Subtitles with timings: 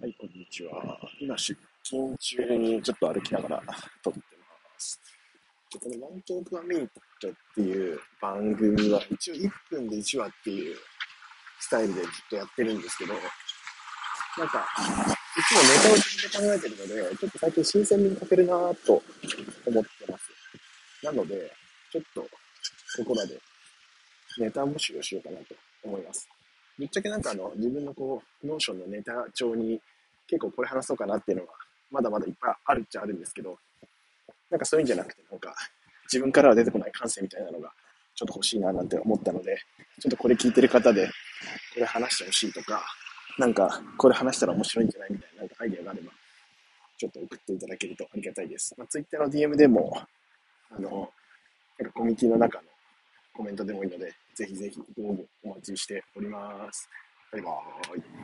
[0.00, 0.98] はい、こんにちは。
[1.20, 3.62] 今、出勤中にちょっと歩きながら
[4.02, 4.24] 撮ってま
[4.78, 5.00] す。
[5.72, 6.88] でこのワントークワンミニッ
[7.20, 10.76] トっていう番組は一応1分で1話っていう
[11.60, 14.66] スタイルでずっとやってるんですけど、なんか、
[15.36, 19.02] いつもネタを自分で考えてるので、ちょっと最近新鮮味に欠けるなぁと
[19.64, 20.30] 思ってます。
[21.02, 21.50] なので、
[21.90, 22.28] ちょっとこ
[23.06, 23.40] こらで
[24.38, 26.28] ネタ募集をしようかなと思います。
[26.78, 29.80] ぶっちゃけなんかあの、自分のこう、 Notion のネタ帳に
[30.26, 31.52] 結構これ話そうかなっていうのが、
[31.90, 33.58] まだまだいっぱいあるっちゃあるんですけど、
[34.50, 35.54] なんかそういうんじゃなくて、なんか、
[36.04, 37.72] 自分からは出てこない感性みたいなのが、
[38.14, 39.58] ちょっと欲しいななんて思ったので、
[40.00, 41.12] ちょっとこれ聞いてる方で、こ
[41.80, 42.82] れ話してほしいとか、
[43.38, 46.12] なんか、これ話したら面白いんじゃないみたいな、なんかアイデアがあれば、
[46.98, 48.74] ちょっと送っていただけるとありがたいです。
[48.78, 50.00] まあ、Twitter の DM でも、
[50.70, 51.10] あの、
[51.78, 52.68] なんかコミュニティの中の
[53.36, 56.88] コメントでもいいので、ぜひぜひ、どうもお待ちしております。
[57.32, 58.15] バイバーイ。